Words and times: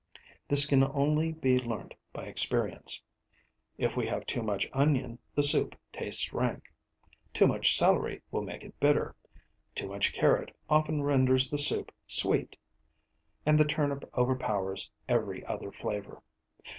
This 0.47 0.65
can 0.65 0.83
only 0.83 1.31
be 1.31 1.59
learnt 1.59 1.93
by 2.11 2.23
experience. 2.25 3.03
If 3.77 3.95
we 3.95 4.07
have 4.07 4.25
too 4.25 4.41
much 4.41 4.67
onion 4.73 5.19
the 5.35 5.43
soup 5.43 5.75
tastes 5.93 6.33
rank; 6.33 6.73
too 7.33 7.45
much 7.45 7.75
celery 7.77 8.23
will 8.31 8.41
make 8.41 8.63
it 8.63 8.79
bitter; 8.79 9.15
too 9.75 9.87
much 9.89 10.11
carrot 10.11 10.57
often 10.67 11.03
renders 11.03 11.51
the 11.51 11.59
soup 11.59 11.91
sweet; 12.07 12.57
and 13.45 13.59
the 13.59 13.63
turnip 13.63 14.09
overpowers 14.17 14.89
every 15.07 15.45
other 15.45 15.71
flavour. 15.71 16.23